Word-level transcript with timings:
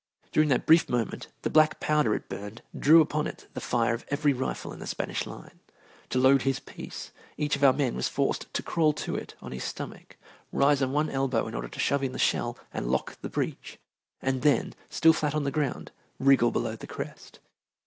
During 0.31 0.49
that 0.49 0.65
brief 0.65 0.89
moment 0.89 1.27
the 1.43 1.49
black 1.51 1.79
powder 1.79 2.15
it 2.15 2.27
burned 2.27 2.63
drew 2.75 3.01
upon 3.01 3.27
it 3.27 3.47
the 3.53 3.61
fire 3.61 3.93
of 3.93 4.03
every 4.09 4.33
rifle 4.33 4.73
in 4.73 4.79
the 4.79 4.87
Spanish 4.87 5.27
line. 5.27 5.59
To 6.09 6.17
load 6.17 6.41
his 6.41 6.59
piece, 6.59 7.11
each 7.37 7.55
of 7.55 7.63
our 7.63 7.71
men 7.71 7.95
was 7.95 8.07
forced 8.07 8.51
to 8.55 8.63
crawl 8.63 8.93
to 8.93 9.15
it 9.15 9.35
on 9.41 9.51
his 9.51 9.63
stomach, 9.63 10.17
rise 10.51 10.81
on 10.81 10.91
one 10.91 11.11
elbow 11.11 11.45
in 11.45 11.53
order 11.53 11.67
to 11.67 11.79
shove 11.79 12.01
in 12.01 12.13
the 12.13 12.17
shell 12.17 12.57
and 12.73 12.87
lock 12.89 13.21
the 13.21 13.29
breech, 13.29 13.77
and 14.23 14.41
then, 14.41 14.73
still 14.89 15.13
flat 15.13 15.35
on 15.35 15.43
the 15.43 15.51
ground, 15.51 15.91
wriggle 16.17 16.49
below 16.49 16.75
the 16.75 16.87
crest. 16.87 17.37